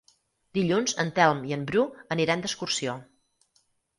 [0.57, 1.85] Dilluns en Telm i en Bru
[2.17, 2.99] aniran d'excursió.